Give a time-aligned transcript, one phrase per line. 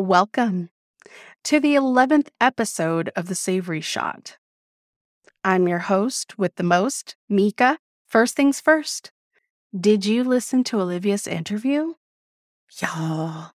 [0.00, 0.70] Welcome
[1.44, 4.38] to the 11th episode of The Savory Shot.
[5.44, 7.76] I'm your host with the most, Mika.
[8.06, 9.12] First things first,
[9.78, 11.92] did you listen to Olivia's interview?
[12.80, 13.50] Y'all,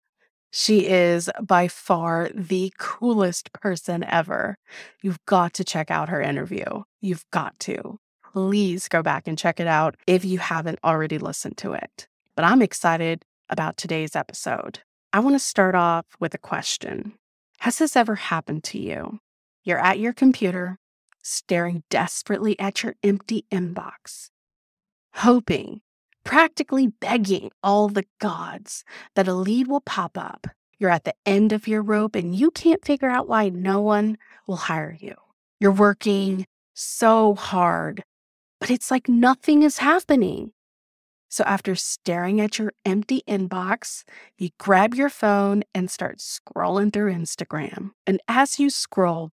[0.49, 4.57] she is by far the coolest person ever.
[5.03, 6.81] You've got to check out her interview.
[7.01, 7.99] You've got to.
[8.33, 12.07] Please go back and check it out if you haven't already listened to it.
[12.35, 14.79] But I'm excited about today's episode.
[15.13, 17.13] I want to start off with a question
[17.59, 19.19] Has this ever happened to you?
[19.63, 20.79] You're at your computer,
[21.21, 24.29] staring desperately at your empty inbox,
[25.15, 25.81] hoping,
[26.23, 28.85] practically begging all the gods
[29.15, 30.47] that a lead will pop up.
[30.79, 34.17] You're at the end of your rope and you can't figure out why no one
[34.47, 35.15] will hire you.
[35.59, 38.03] You're working so hard,
[38.61, 40.53] but it's like nothing is happening.
[41.31, 44.03] So, after staring at your empty inbox,
[44.37, 47.91] you grab your phone and start scrolling through Instagram.
[48.05, 49.31] And as you scroll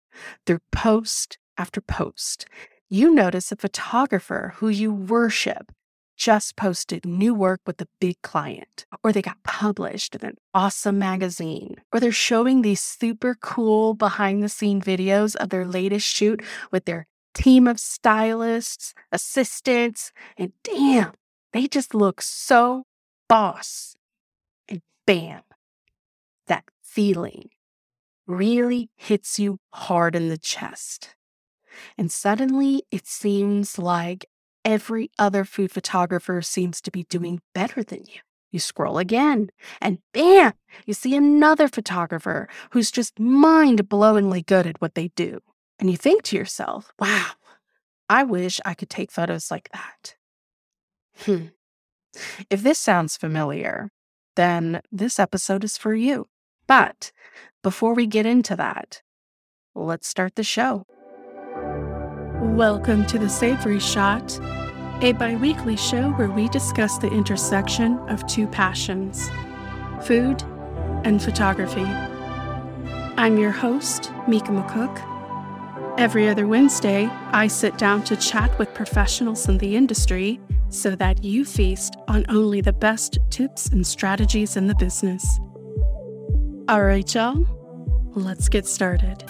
[0.46, 2.48] through post after post,
[2.90, 5.72] you notice a photographer who you worship
[6.18, 11.00] just posted new work with a big client, or they got published in an awesome
[11.00, 16.42] magazine, or they're showing these super cool behind the scene videos of their latest shoot
[16.72, 21.12] with their team of stylists, assistants, and damn,
[21.56, 22.84] they just look so
[23.30, 23.96] boss.
[24.68, 25.42] And bam,
[26.48, 27.50] that feeling
[28.28, 31.16] really hits you hard in the chest.
[31.98, 34.26] And suddenly it seems like
[34.66, 38.20] every other food photographer seems to be doing better than you.
[38.52, 39.50] You scroll again,
[39.82, 40.54] and bam,
[40.86, 45.40] you see another photographer who's just mind blowingly good at what they do.
[45.80, 47.32] And you think to yourself, wow,
[48.10, 50.16] I wish I could take photos like that.
[51.20, 51.46] Hmm.
[52.50, 53.90] If this sounds familiar,
[54.36, 56.26] then this episode is for you.
[56.68, 57.12] But
[57.64, 59.02] before we get into that,
[59.74, 60.86] let's start the show.
[62.42, 64.40] Welcome to the Savory Shot,
[65.02, 69.30] a bi weekly show where we discuss the intersection of two passions
[70.04, 70.44] food
[71.04, 71.86] and photography.
[73.18, 75.02] I'm your host, Mika McCook.
[75.98, 80.40] Every other Wednesday, I sit down to chat with professionals in the industry
[80.76, 85.40] so that you feast on only the best tips and strategies in the business.
[86.68, 87.46] All right, y'all,
[88.14, 89.24] let's get started.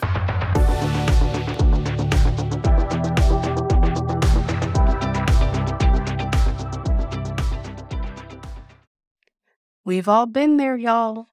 [9.85, 11.27] We've all been there, y'all,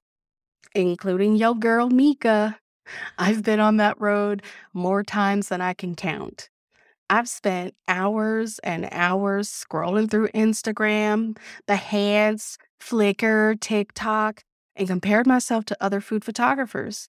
[0.75, 2.59] including yo girl Mika.
[3.17, 6.49] I've been on that road more times than I can count.
[7.13, 11.37] I've spent hours and hours scrolling through Instagram,
[11.67, 14.43] Behance, Flickr, TikTok,
[14.75, 17.09] and compared myself to other food photographers.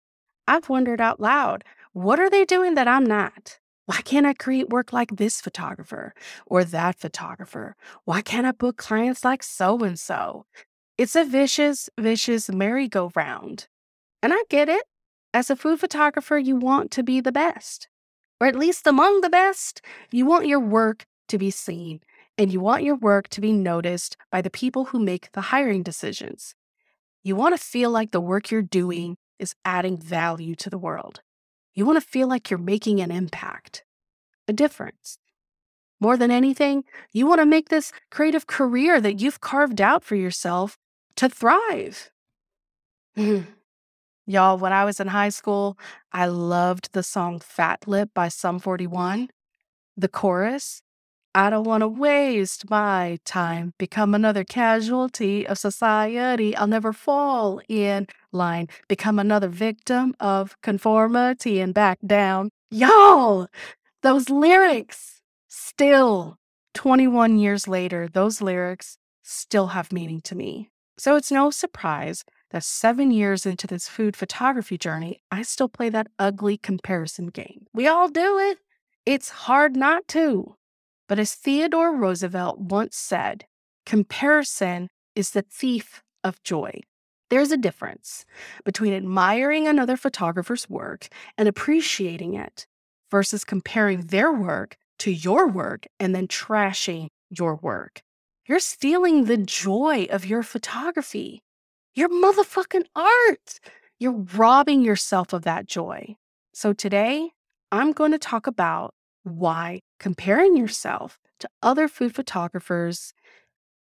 [0.48, 1.64] I've wondered out loud,
[1.94, 3.58] what are they doing that I'm not?
[3.88, 6.14] Why can't I create work like this photographer
[6.46, 7.76] or that photographer?
[8.06, 10.46] Why can't I book clients like so and so?
[11.00, 13.68] It's a vicious, vicious merry-go-round.
[14.22, 14.84] And I get it.
[15.34, 17.88] As a food photographer, you want to be the best
[18.40, 19.82] or at least among the best,
[20.12, 22.02] you want your work to be seen
[22.38, 25.84] and you want your work to be noticed by the people who make the hiring
[25.84, 26.54] decisions.
[27.24, 31.22] You want to feel like the work you're doing is adding value to the world.
[31.74, 33.84] You want to feel like you're making an impact,
[34.48, 35.18] a difference.
[36.00, 40.16] More than anything, you want to make this creative career that you've carved out for
[40.16, 40.78] yourself
[41.16, 42.12] to thrive.
[43.18, 43.52] Mm-hmm.
[44.30, 45.78] Y'all, when I was in high school,
[46.12, 49.30] I loved the song Fat Lip by Sum 41.
[49.96, 50.82] The chorus
[51.34, 56.54] I don't want to waste my time, become another casualty of society.
[56.58, 62.50] I'll never fall in line, become another victim of conformity and back down.
[62.70, 63.48] Y'all,
[64.02, 66.38] those lyrics still,
[66.74, 70.70] 21 years later, those lyrics still have meaning to me.
[70.98, 75.90] So it's no surprise that seven years into this food photography journey, I still play
[75.90, 77.68] that ugly comparison game.
[77.74, 78.60] We all do it.
[79.06, 80.56] It's hard not to.
[81.08, 83.46] But as Theodore Roosevelt once said,
[83.86, 86.82] comparison is the thief of joy.
[87.30, 88.26] There's a difference
[88.64, 91.08] between admiring another photographer's work
[91.38, 92.66] and appreciating it
[93.12, 98.02] versus comparing their work to your work and then trashing your work.
[98.48, 101.42] You're stealing the joy of your photography
[101.98, 103.60] your motherfucking art.
[103.98, 106.16] You're robbing yourself of that joy.
[106.54, 107.32] So today,
[107.72, 113.16] I'm going to talk about why comparing yourself to other food photographers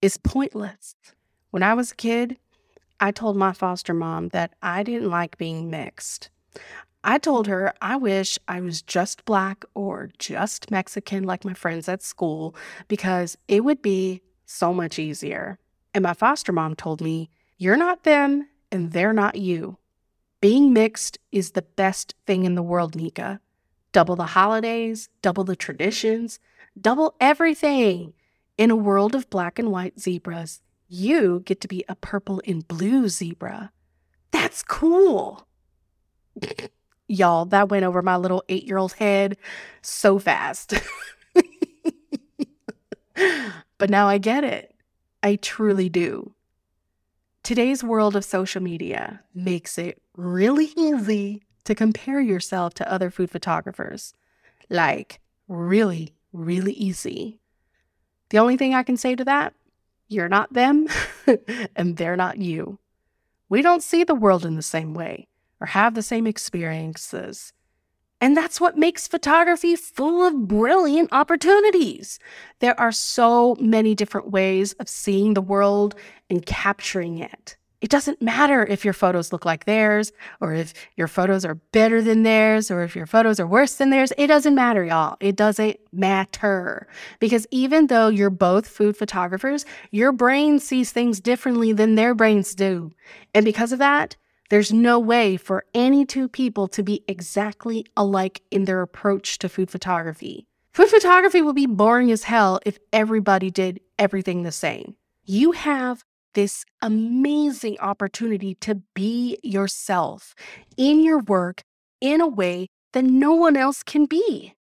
[0.02, 0.96] is pointless.
[1.52, 2.38] When I was a kid,
[3.00, 6.32] I told my foster mom that I didn't like being mixed.
[7.04, 11.88] I told her I wish I was just black or just Mexican like my friends
[11.88, 12.56] at school
[12.88, 15.60] because it would be so much easier.
[15.94, 17.30] And my foster mom told me,
[17.60, 19.78] You're not them and they're not you.
[20.42, 23.40] Being mixed is the best thing in the world, Mika.
[23.92, 26.40] Double the holidays, double the traditions,
[26.80, 28.14] double everything.
[28.60, 32.68] In a world of black and white zebras, you get to be a purple and
[32.68, 33.72] blue zebra.
[34.32, 35.48] That's cool.
[37.08, 39.36] Y'all, that went over my little eight year old head
[39.82, 40.76] so fast.
[43.80, 44.76] but now I get it.
[45.24, 46.34] I truly do.
[47.48, 53.32] Today's world of social media makes it really easy to compare yourself to other food
[53.32, 54.14] photographers.
[54.70, 57.40] Like, really, really easy.
[58.32, 59.54] The only thing I can say to that,
[60.10, 60.90] you're not them
[61.78, 62.80] and they're not you.
[63.48, 65.30] We don't see the world in the same way
[65.62, 67.54] or have the same experiences.
[68.20, 72.18] And that's what makes photography full of brilliant opportunities.
[72.60, 75.96] There are so many different ways of seeing the world
[76.30, 77.58] and capturing it.
[77.80, 82.02] It doesn't matter if your photos look like theirs, or if your photos are better
[82.02, 84.12] than theirs, or if your photos are worse than theirs.
[84.18, 85.16] It doesn't matter, y'all.
[85.20, 86.88] It doesn't matter.
[87.20, 92.56] Because even though you're both food photographers, your brain sees things differently than their brains
[92.56, 92.92] do.
[93.36, 94.16] And because of that,
[94.50, 99.50] there's no way for any two people to be exactly alike in their approach to
[99.50, 100.48] food photography.
[100.72, 104.96] Food photography would be boring as hell if everybody did everything the same.
[105.26, 106.06] You have
[106.38, 110.36] this amazing opportunity to be yourself
[110.78, 111.64] in your work
[112.00, 114.54] in a way that no one else can be.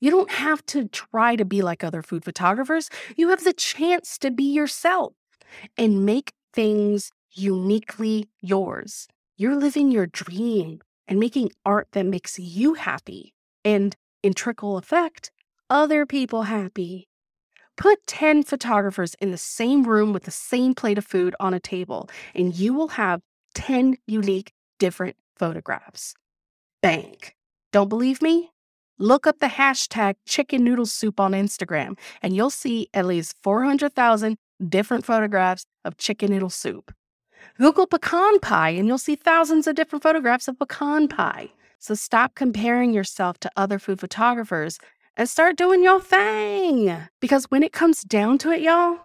[0.00, 2.90] You don't have to try to be like other food photographers.
[3.16, 5.12] You have the chance to be yourself
[5.78, 9.06] and make things uniquely yours.
[9.36, 13.34] You're living your dream and making art that makes you happy
[13.64, 13.94] and,
[14.24, 15.30] in trickle effect,
[15.68, 17.06] other people happy.
[17.80, 21.58] Put 10 photographers in the same room with the same plate of food on a
[21.58, 23.22] table, and you will have
[23.54, 26.14] 10 unique, different photographs.
[26.82, 27.36] Bank.
[27.72, 28.50] Don't believe me?
[28.98, 34.36] Look up the hashtag chicken noodle soup on Instagram, and you'll see at least 400,000
[34.68, 36.92] different photographs of chicken noodle soup.
[37.56, 41.48] Google pecan pie and you'll see thousands of different photographs of pecan pie.
[41.78, 44.78] So stop comparing yourself to other food photographers
[45.20, 46.96] and start doing your thing.
[47.20, 49.00] Because when it comes down to it, y'all,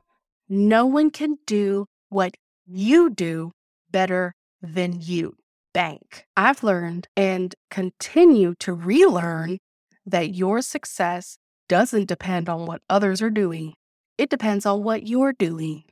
[0.47, 2.35] no one can do what
[2.65, 3.51] you do
[3.91, 5.35] better than you.
[5.73, 6.25] Bank.
[6.38, 9.57] I've learned and continue to relearn
[10.06, 13.73] that your success doesn't depend on what others are doing,
[14.17, 15.83] it depends on what you're doing.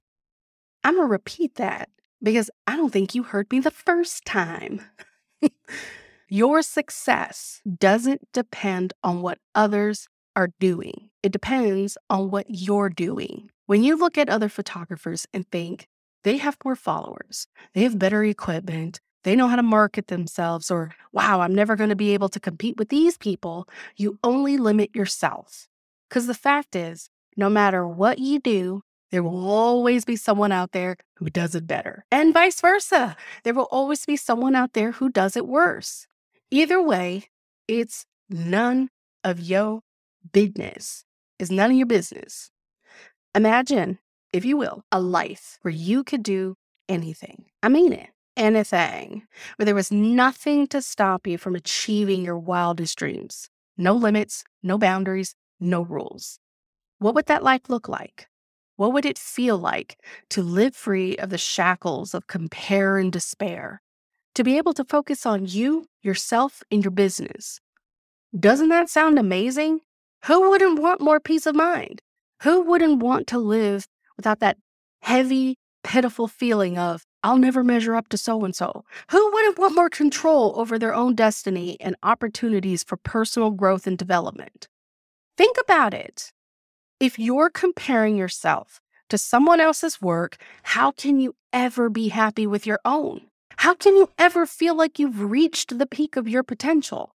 [0.86, 1.90] I'm going to repeat that
[2.22, 4.80] because I don't think you heard me the first time.
[6.30, 13.50] Your success doesn't depend on what others are doing, it depends on what you're doing.
[13.66, 15.88] When you look at other photographers and think
[16.24, 20.94] they have more followers, they have better equipment, they know how to market themselves, or
[21.12, 24.96] wow, I'm never going to be able to compete with these people, you only limit
[24.96, 25.68] yourself.
[26.10, 28.82] Because the fact is, no matter what you do,
[29.12, 33.16] there will always be someone out there who does it better, and vice versa.
[33.44, 36.08] There will always be someone out there who does it worse.
[36.52, 37.26] Either way,
[37.68, 38.90] it's none
[39.24, 39.82] of your
[40.32, 41.06] business.
[41.40, 42.52] is none of your business.
[43.36, 44.00] Imagine,
[44.32, 46.56] if you will, a life where you could do
[46.88, 47.46] anything.
[47.62, 48.10] I mean it.
[48.38, 49.24] Anything.
[49.58, 53.50] Where there was nothing to stop you from achieving your wildest dreams.
[53.78, 56.40] No limits, no boundaries, no rules.
[57.00, 58.28] What would that life look like?
[58.76, 59.98] What would it feel like
[60.30, 63.82] to live free of the shackles of compare and despair?
[64.36, 67.60] To be able to focus on you, yourself, and your business.
[68.38, 69.82] Doesn't that sound amazing?
[70.28, 72.02] Who wouldn't want more peace of mind?
[72.44, 74.56] Who wouldn't want to live without that
[75.02, 78.86] heavy, pitiful feeling of, I'll never measure up to so and so?
[79.12, 83.98] Who wouldn't want more control over their own destiny and opportunities for personal growth and
[83.98, 84.70] development?
[85.38, 86.32] Think about it.
[87.02, 92.66] If you're comparing yourself to someone else's work, how can you ever be happy with
[92.66, 93.28] your own?
[93.58, 97.14] How can you ever feel like you've reached the peak of your potential?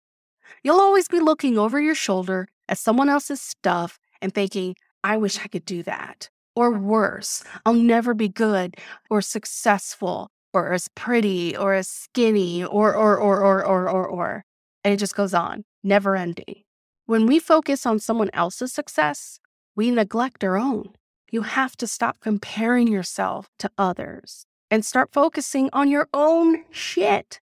[0.62, 5.38] You'll always be looking over your shoulder at someone else's stuff and thinking, I wish
[5.40, 6.28] I could do that.
[6.54, 8.76] Or worse, I'll never be good
[9.10, 14.44] or successful or as pretty or as skinny or, or, or, or, or, or, or.
[14.82, 16.62] And it just goes on, never ending.
[17.06, 19.38] When we focus on someone else's success,
[19.76, 20.90] we neglect our own.
[21.30, 24.44] You have to stop comparing yourself to others.
[24.70, 27.40] and start focusing on your own shit.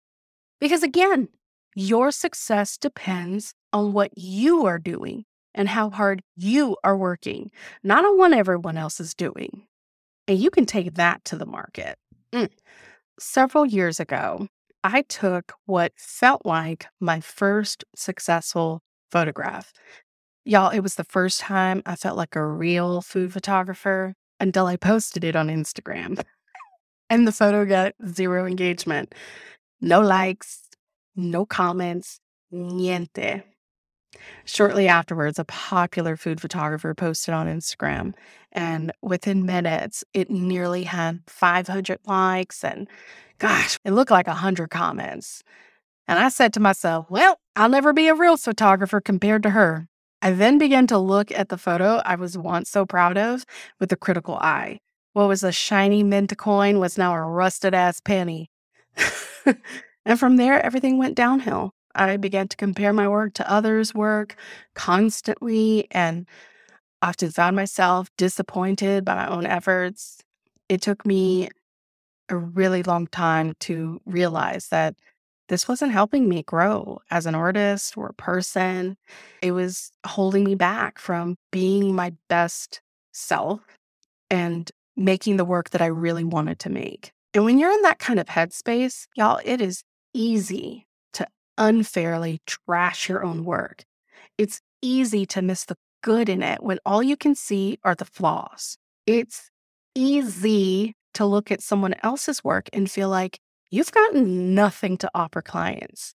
[0.61, 1.29] Because again,
[1.75, 5.25] your success depends on what you are doing
[5.55, 7.51] and how hard you are working,
[7.83, 9.67] not on what everyone else is doing.
[10.29, 11.97] And you can take that to the market.
[12.33, 12.51] Mm.
[13.19, 14.49] Several years ago,
[14.85, 19.73] I took what felt like my first successful photograph.
[20.45, 24.77] Y'all, it was the first time I felt like a real food photographer until I
[24.77, 26.21] posted it on Instagram.
[27.11, 29.15] and the photo got zero engagement,
[29.81, 30.63] no likes,
[31.17, 32.21] no comments,
[32.53, 33.43] niente.
[34.45, 38.15] Shortly afterwards, a popular food photographer posted on Instagram,
[38.53, 42.89] and within minutes, it nearly had 500 likes and
[43.39, 45.43] gosh, it looked like 100 comments.
[46.07, 49.89] And I said to myself, well, I'll never be a real photographer compared to her.
[50.21, 53.45] I then began to look at the photo I was once so proud of
[53.81, 54.79] with a critical eye.
[55.13, 58.51] What was a shiny mint coin was now a rusted ass penny.
[60.05, 61.73] and from there, everything went downhill.
[61.95, 64.37] I began to compare my work to others' work
[64.75, 66.27] constantly and
[67.03, 70.23] often found myself disappointed by my own efforts.
[70.69, 71.49] It took me
[72.29, 74.95] a really long time to realize that
[75.49, 78.97] this wasn't helping me grow as an artist or a person.
[79.43, 82.81] It was holding me back from being my best
[83.13, 83.61] self
[84.31, 87.13] and making the work that I really wanted to make.
[87.35, 89.83] And when you're in that kind of headspace, y'all, it is
[90.15, 91.27] easy to
[91.59, 93.85] unfairly trash your own work.
[94.39, 98.05] It's easy to miss the good in it when all you can see are the
[98.05, 98.77] flaws.
[99.07, 99.51] It's
[99.95, 103.39] easy to look at someone else's work and feel like
[103.71, 106.15] you've got nothing to offer clients.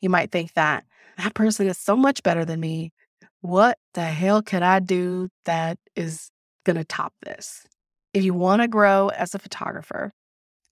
[0.00, 0.84] You might think that
[1.16, 2.92] that person is so much better than me.
[3.40, 6.30] What the hell could I do that is
[6.64, 7.66] going to top this?
[8.12, 10.12] If you want to grow as a photographer,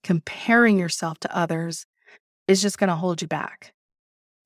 [0.03, 1.85] comparing yourself to others
[2.47, 3.73] is just going to hold you back.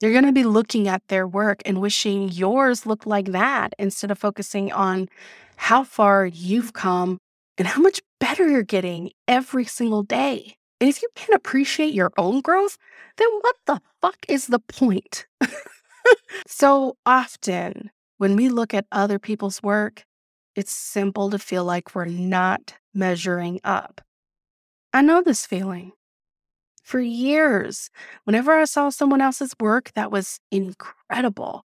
[0.01, 4.11] You're going to be looking at their work and wishing yours looked like that instead
[4.11, 5.09] of focusing on
[5.55, 7.17] how far you've come
[7.57, 10.57] and how much better you're getting every single day.
[10.79, 12.77] And if you can't appreciate your own growth,
[13.17, 15.25] then what the fuck is the point?
[16.47, 17.89] so often,
[18.19, 20.05] when we look at other people's work,
[20.55, 24.01] it's simple to feel like we're not measuring up.
[24.93, 25.93] I know this feeling.
[26.87, 27.89] For years,
[28.23, 31.65] whenever I saw someone else's work that was incredible,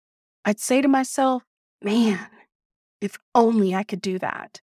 [0.45, 1.45] I'd say to myself,
[1.81, 2.27] man,
[3.01, 4.61] if only I could do that.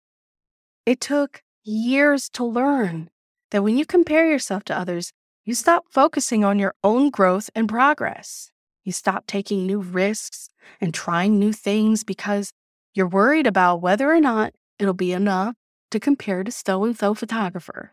[0.84, 3.10] It took years to learn
[3.52, 5.12] that when you compare yourself to others,
[5.44, 8.50] you stop focusing on your own growth and progress.
[8.82, 10.48] You stop taking new risks
[10.80, 12.52] and trying new things because
[12.92, 15.54] you're worried about whether or not it'll be enough
[15.92, 17.92] to compare to so and so photographer.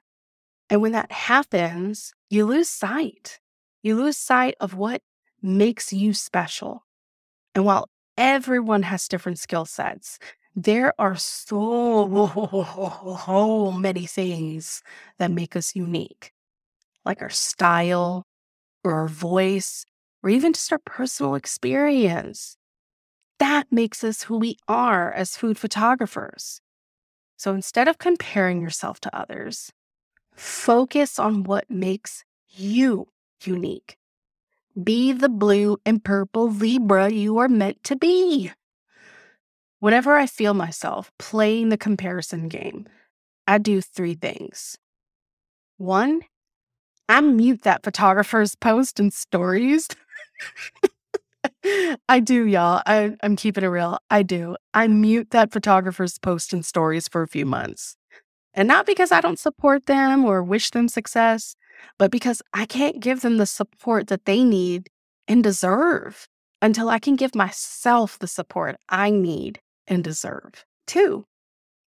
[0.70, 3.40] And when that happens, you lose sight.
[3.84, 5.02] You lose sight of what
[5.42, 6.86] makes you special.
[7.56, 10.20] And while everyone has different skill sets,
[10.56, 12.08] there are so
[13.78, 14.82] many things
[15.20, 16.32] that make us unique,
[17.06, 18.26] like our style
[18.84, 19.86] or our voice,
[20.24, 22.58] or even just our personal experience.
[23.40, 26.60] That makes us who we are as food photographers.
[27.38, 29.72] So instead of comparing yourself to others,
[30.38, 33.08] focus on what makes you
[33.44, 33.98] unique.
[34.82, 38.52] Be the blue and purple zebra you are meant to be.
[39.80, 42.88] Whenever I feel myself playing the comparison game,
[43.48, 44.78] I do three things.
[45.78, 46.22] One,
[47.10, 49.88] I mute that photographer's post and stories.
[52.10, 52.82] I do, y'all.
[52.86, 54.00] I, I'm keeping it real.
[54.10, 54.56] I do.
[54.74, 57.97] I mute that photographer's post and stories for a few months.
[58.58, 61.56] And not because I don't support them or wish them success,
[62.00, 64.90] but because I can't give them the support that they need
[65.28, 66.28] and deserve
[66.60, 70.66] until I can give myself the support I need and deserve.
[70.88, 71.26] Two,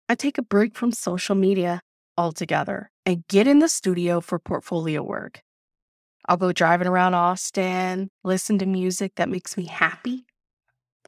[0.07, 1.81] I take a break from social media
[2.17, 5.41] altogether and get in the studio for portfolio work.
[6.29, 10.25] I'll go driving around Austin, listen to music that makes me happy,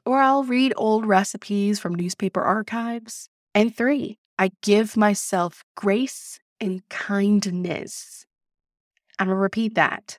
[0.06, 3.30] or I'll read old recipes from newspaper archives.
[3.54, 8.26] And three, I give myself grace and kindness.
[9.18, 10.18] I'm going to repeat that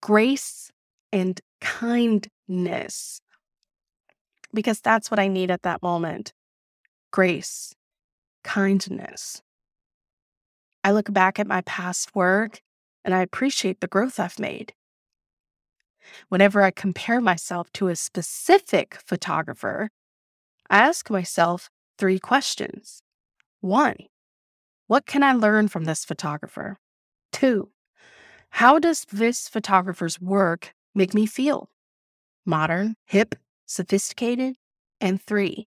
[0.00, 0.70] grace
[1.12, 3.20] and kindness
[4.54, 6.32] because that's what I need at that moment
[7.10, 7.74] grace,
[8.44, 9.42] kindness.
[10.84, 12.60] I look back at my past work
[13.04, 14.72] and I appreciate the growth I've made.
[16.28, 19.90] Whenever I compare myself to a specific photographer,
[20.70, 21.68] I ask myself
[22.00, 23.02] three questions.
[23.60, 23.96] One,
[24.86, 26.78] What can I learn from this photographer?
[27.30, 27.70] Two,
[28.50, 31.70] how does this photographer's work make me feel?
[32.44, 34.56] Modern, hip, sophisticated?
[35.00, 35.68] And three,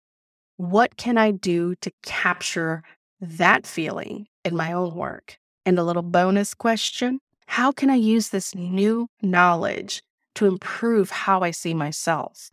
[0.57, 2.81] what can I do to capture
[3.19, 5.37] that feeling in my own work?
[5.65, 10.01] And a little bonus question how can I use this new knowledge
[10.35, 12.49] to improve how I see myself?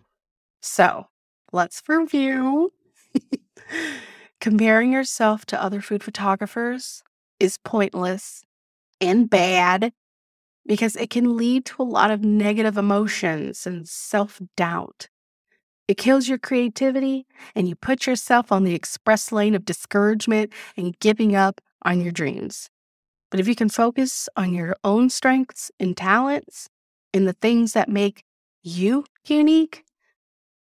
[0.60, 1.06] So
[1.52, 2.72] let's review.
[4.40, 7.02] Comparing yourself to other food photographers
[7.40, 8.42] is pointless
[9.00, 9.92] and bad
[10.66, 15.08] because it can lead to a lot of negative emotions and self doubt.
[15.88, 20.98] It kills your creativity and you put yourself on the express lane of discouragement and
[21.00, 22.68] giving up on your dreams.
[23.30, 26.68] But if you can focus on your own strengths and talents
[27.14, 28.22] and the things that make
[28.62, 29.84] you unique,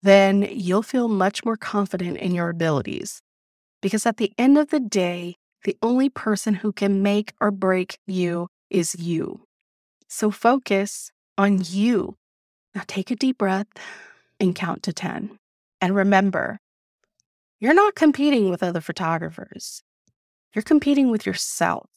[0.06, 3.22] then you'll feel much more confident in your abilities.
[3.82, 7.98] Because at the end of the day, the only person who can make or break
[8.06, 9.42] you is you.
[10.08, 12.18] So focus on you.
[12.76, 13.68] Now take a deep breath
[14.40, 15.40] and count to 10.
[15.82, 16.60] And remember,
[17.60, 19.82] you're not competing with other photographers,
[20.54, 21.90] you're competing with yourself.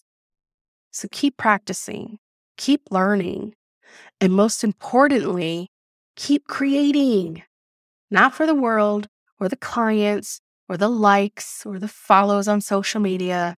[0.93, 2.19] So keep practicing,
[2.57, 3.55] keep learning,
[4.19, 5.69] and most importantly,
[6.17, 7.43] keep creating,
[8.11, 9.09] not for the world
[9.41, 13.55] or the clients or the likes or the follows on social media,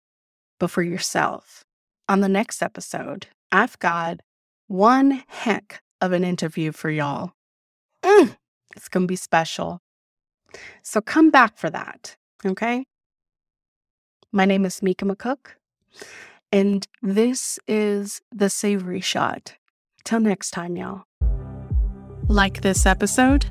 [0.59, 1.65] but for yourself.
[2.09, 4.21] On the next episode, I've got
[4.67, 7.33] one heck of an interview for y'all.
[8.03, 8.37] Mm,
[8.77, 9.81] it's going to be special.
[10.83, 12.85] So come back for that, okay?
[14.33, 15.55] My name is Mika McCook,
[16.53, 19.55] and this is The Savory Shot.
[20.05, 21.05] Till next time, y'all.
[22.29, 23.51] Like this episode?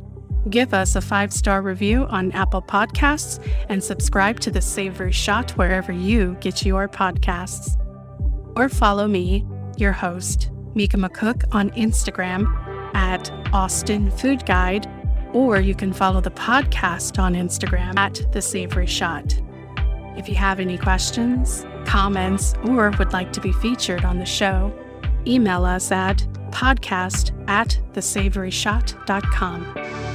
[0.49, 5.51] Give us a five star review on Apple Podcasts and subscribe to The Savory Shot
[5.51, 7.77] wherever you get your podcasts.
[8.55, 9.45] Or follow me,
[9.77, 12.45] your host, Mika McCook, on Instagram
[12.95, 14.87] at Austin Food Guide,
[15.33, 19.39] or you can follow the podcast on Instagram at The Savory Shot.
[20.15, 24.73] If you have any questions, comments, or would like to be featured on the show,
[25.27, 30.06] email us at podcast at thesavoryshot.com.